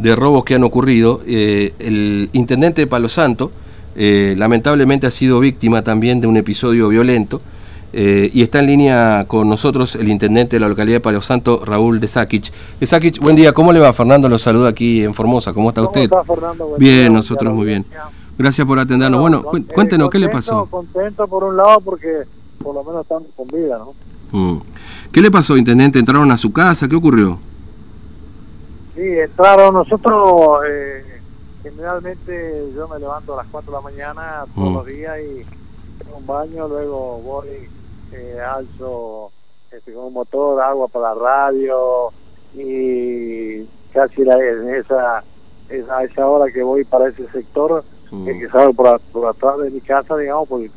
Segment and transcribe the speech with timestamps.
[0.00, 1.20] de robos que han ocurrido.
[1.26, 3.50] Eh, el intendente de Palo Santo
[3.96, 7.40] eh, lamentablemente ha sido víctima también de un episodio violento
[7.92, 11.62] eh, y está en línea con nosotros el intendente de la localidad de Palo Santo,
[11.64, 12.52] Raúl de Saquich.
[12.78, 13.92] De Saquich, buen día, ¿cómo le va?
[13.92, 16.08] Fernando lo saluda aquí en Formosa, ¿cómo está usted?
[16.78, 17.84] bien, nosotros muy bien.
[18.38, 19.20] Gracias por atendernos.
[19.20, 19.42] Bueno,
[19.74, 20.66] cuéntenos, ¿qué le pasó?
[20.66, 22.22] Contento por un lado porque
[22.62, 23.92] por lo menos están con vida, ¿no?
[24.32, 24.62] Mm.
[25.12, 25.98] ¿Qué le pasó, intendente?
[25.98, 26.88] ¿Entraron a su casa?
[26.88, 27.38] ¿Qué ocurrió?
[29.00, 30.62] Sí, entraron nosotros...
[30.68, 31.02] Eh,
[31.62, 34.74] generalmente yo me levanto a las 4 de la mañana todos mm.
[34.74, 37.48] los días y tengo un baño, luego voy,
[38.12, 39.30] eh, alzo
[39.70, 42.10] este, con un motor, agua para la radio
[42.54, 48.26] y casi en esa, a esa hora que voy para ese sector, mm.
[48.26, 50.70] que salgo por, por, atrás de mi casa, digamos, porque,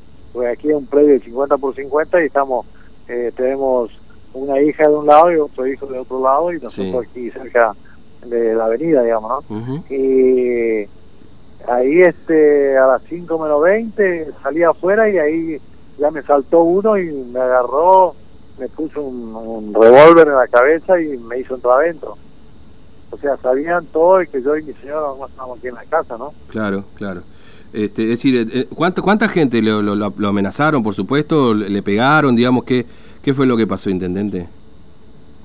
[0.47, 2.65] aquí es un predio de 50 por 50 y estamos,
[3.09, 3.91] eh, tenemos
[4.33, 7.75] una hija de un lado y otro hijo de otro lado y nosotros aquí cerca
[8.25, 9.83] de la avenida, digamos, ¿no?
[9.89, 10.87] Y
[11.67, 15.61] ahí este a las 5 menos 20 salí afuera y ahí
[15.97, 18.15] ya me saltó uno y me agarró,
[18.59, 22.17] me puso un, revólver en la cabeza y me hizo entrar adentro.
[23.11, 25.85] O sea, sabían todo y que yo y mi señora no estábamos aquí en la
[25.85, 26.33] casa, ¿no?
[26.47, 27.21] Claro, claro.
[27.71, 31.53] Este, es decir, eh, eh, ¿cuánta, ¿cuánta gente lo, lo, amenazaron, por supuesto?
[31.53, 32.35] ¿Le pegaron?
[32.35, 32.85] Digamos, ¿qué,
[33.21, 34.47] ¿qué fue lo que pasó, intendente?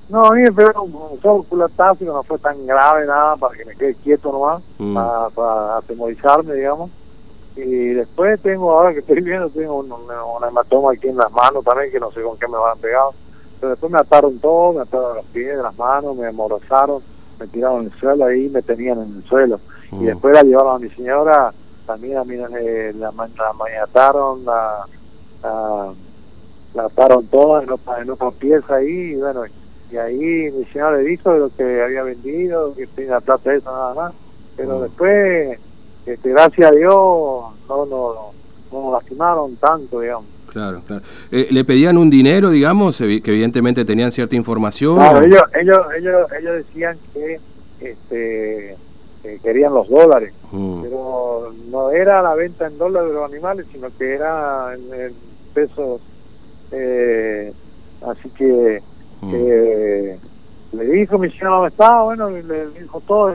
[0.09, 3.63] No, a mí me pegó un solo culatazo no fue tan grave nada para que
[3.63, 4.97] me quede quieto nomás, mm.
[5.35, 6.89] para, atemorizarme, digamos.
[7.55, 11.63] Y después tengo, ahora que estoy viendo, tengo un, un, hematoma aquí en las manos
[11.63, 13.13] también, que no sé con qué me van pegado.
[13.59, 17.03] Pero después me ataron todo, me ataron los pies, las manos, me amordazaron,
[17.39, 19.59] me tiraron en el suelo ahí, me tenían en el suelo.
[19.91, 20.05] Y mm.
[20.05, 21.53] después la llevaron a mi señora,
[21.85, 24.85] también a mí la, la, la ataron, la,
[26.73, 29.43] la, ataron toda en otra pieza ahí, y bueno,
[29.91, 33.93] y ahí mi señora le dijo lo que había vendido, que tenía plata eso nada
[33.93, 34.13] más,
[34.55, 34.81] pero mm.
[34.83, 35.59] después,
[36.05, 37.85] este, gracias a Dios, no, no,
[38.71, 40.25] no nos lastimaron tanto, digamos.
[40.51, 41.03] Claro, claro.
[41.31, 44.95] Eh, ¿Le pedían un dinero, digamos, que evidentemente tenían cierta información?
[44.95, 47.39] Claro, ellos, ellos, ellos, ellos decían que
[47.79, 48.75] este,
[49.43, 50.81] querían los dólares, mm.
[50.83, 55.13] pero no era la venta en dólares de los animales, sino que era en,
[55.53, 56.01] pesos,
[56.71, 57.51] eh,
[58.05, 58.81] así que
[59.21, 60.77] Mm.
[60.77, 63.33] le dijo mi señora dónde estaba, bueno, le, dijo todo,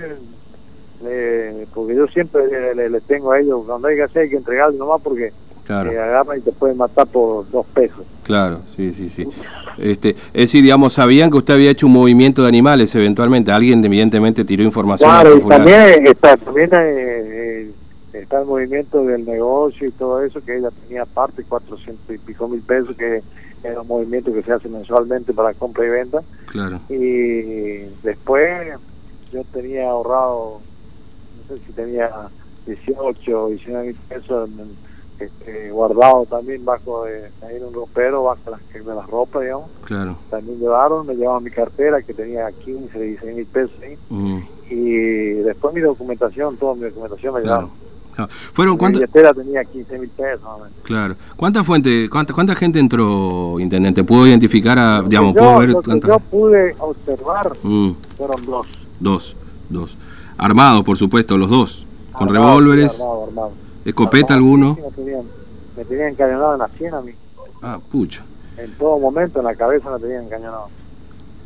[1.75, 5.00] porque yo siempre le, tengo a ellos, cuando hay que hacer hay que entregarle nomás
[5.03, 5.33] porque
[5.67, 5.91] claro.
[5.91, 8.05] agarran y te pueden matar por dos pesos.
[8.23, 9.28] Claro, sí, sí, sí.
[9.77, 13.84] Este, es decir, digamos, sabían que usted había hecho un movimiento de animales eventualmente, alguien
[13.84, 15.11] evidentemente tiró información.
[15.11, 17.34] Claro, y también está, también eh,
[18.25, 22.49] está el movimiento del negocio y todo eso, que ella tenía parte, 400 y pico
[22.49, 23.23] mil pesos, que
[23.62, 26.23] era un movimiento que se hace mensualmente para compra y venta.
[26.47, 26.81] Claro.
[26.89, 28.79] Y después
[29.33, 30.61] yo tenía ahorrado,
[31.49, 32.11] no sé si tenía
[32.67, 34.51] 18 o 19 mil pesos
[35.19, 39.71] este, guardado también bajo de, ahí en un ropero, bajo las, de las ropas, digamos.
[39.85, 40.17] Claro.
[40.31, 43.97] También llevaron, me llevaban mi cartera que tenía 15, 16 mil pesos ahí.
[44.11, 44.39] Mm.
[44.71, 44.95] Y
[45.43, 47.84] después mi documentación, toda mi documentación me llevaron.
[48.53, 49.03] ¿Fueron cuántas?
[49.11, 50.41] tenía 15 mil pesos.
[50.83, 51.17] Claro.
[51.37, 54.05] ¿Cuánta fuente, cuánta, cuánta gente entró, intendente?
[54.05, 57.91] ¿Pudo identificar a, digamos, yo, ver yo pude observar mm.
[58.17, 58.67] fueron dos.
[59.01, 59.37] Dos,
[59.69, 59.97] dos.
[60.37, 61.87] Armados, por supuesto, los dos.
[62.13, 63.01] Con revólveres.
[63.01, 63.53] Armado, armado.
[63.85, 64.79] ¿Escopeta alguno?
[64.81, 65.23] Me tenían,
[65.77, 67.13] me tenían encañonado en la sien a mí.
[67.63, 68.25] Ah, pucha.
[68.57, 70.69] En todo momento en la cabeza me tenían encañonado.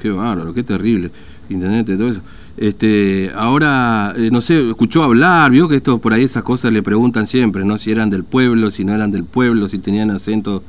[0.00, 1.10] Qué bárbaro, qué terrible.
[1.48, 2.20] Intendente, todo eso.
[2.56, 6.82] Este, ahora, eh, no sé, escuchó hablar, vio que esto por ahí esas cosas le
[6.82, 7.78] preguntan siempre, ¿no?
[7.78, 10.62] Si eran del pueblo, si no eran del pueblo, si tenían acento.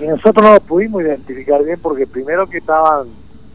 [0.00, 3.06] Y nosotros no lo pudimos identificar bien porque primero que estaban,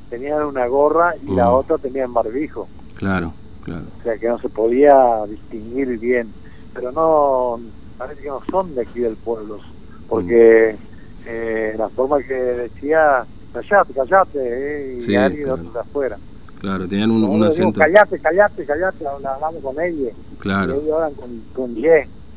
[0.09, 1.53] tenían una gorra y la mm.
[1.53, 2.67] otra tenían barbijo.
[2.95, 3.83] Claro, claro.
[3.99, 6.29] O sea que no se podía distinguir bien.
[6.73, 7.59] Pero no,
[7.97, 9.59] parece que no son de aquí del pueblo,
[10.07, 11.23] porque mm.
[11.27, 16.17] eh, la forma que decía, callate, callate, eh, y alguien de afuera.
[16.59, 17.79] Claro, tenían un, un acento.
[17.79, 20.11] callate, callate, callate, hablamos con ella.
[20.39, 20.75] Claro.
[20.75, 21.75] Y ellos hablan con, con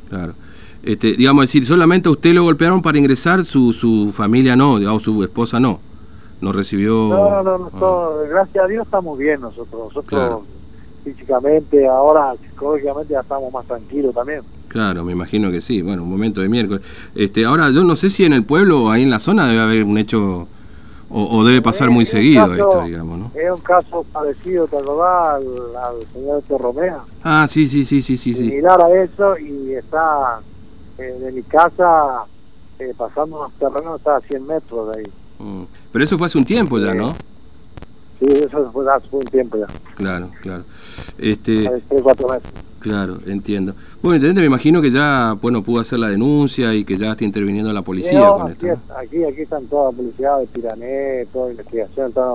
[0.08, 0.34] Claro.
[0.82, 5.22] Este, digamos, decir, solamente usted lo golpearon para ingresar, su, su familia no, o su
[5.22, 5.80] esposa no.
[6.40, 7.08] No recibió.
[7.08, 8.22] No, no, no, ah.
[8.28, 9.94] gracias a Dios estamos bien nosotros.
[9.94, 10.42] Nosotros
[11.04, 14.40] físicamente, ahora psicológicamente ya estamos más tranquilos también.
[14.68, 15.82] Claro, me imagino que sí.
[15.82, 16.82] Bueno, un momento de miércoles.
[17.14, 19.60] Este, ahora, yo no sé si en el pueblo o ahí en la zona debe
[19.60, 20.48] haber un hecho
[21.10, 23.30] o, debe pasar muy seguido esto, digamos, ¿no?
[23.34, 25.36] Es un caso parecido, ¿te acordás?
[25.36, 27.00] Al, al señor Torromea.
[27.22, 28.34] Ah, sí, sí, sí, sí, sí.
[28.34, 30.40] Similar a eso y está
[30.98, 32.24] eh, de mi casa
[32.78, 35.12] eh, pasando unos terrenos, está a 100 metros de ahí.
[35.38, 35.64] Mm.
[35.92, 37.14] Pero eso fue hace un tiempo ya, ¿no?
[38.18, 39.66] Sí, eso fue hace un tiempo ya.
[39.96, 40.64] Claro, claro.
[41.18, 42.50] Este, Hace tres, cuatro meses.
[42.84, 43.74] Claro, entiendo.
[44.02, 47.24] Bueno, intendente, me imagino que ya, bueno, pudo hacer la denuncia y que ya está
[47.24, 48.80] interviniendo la policía No, con aquí, esto.
[48.88, 48.94] ¿no?
[48.98, 52.30] aquí, aquí están todas las policías de Pirané, toda investigación, están,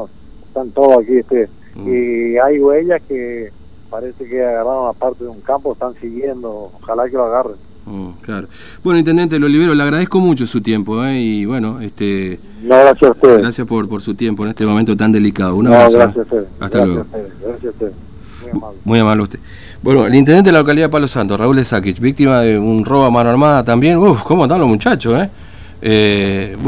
[0.48, 1.18] están todos aquí.
[1.18, 1.88] este Mm.
[1.88, 3.52] Y hay huellas que
[3.92, 7.56] parece que agarraron a parte de un campo, están siguiendo, ojalá que lo agarren.
[7.86, 8.48] Mm, claro.
[8.84, 11.20] Bueno, intendente, lo libero, le agradezco mucho su tiempo, ¿eh?
[11.20, 15.12] Y bueno, este, No, gracias a gracias por, por su tiempo en este momento tan
[15.12, 15.56] delicado.
[15.56, 15.98] Un no, abrazo.
[15.98, 16.12] ¿eh?
[16.16, 16.66] gracias a.
[16.66, 17.02] Hasta gracias luego.
[17.14, 17.94] A gracias a ustedes.
[18.42, 18.80] Muy amable.
[18.84, 19.40] Muy amable usted.
[19.82, 23.06] Bueno, el intendente de la localidad de Palo Santo, Raúl Esaquich, víctima de un robo
[23.06, 23.98] a mano armada también.
[23.98, 25.30] Uf, ¿cómo están los muchachos, eh?
[25.82, 26.68] eh bueno,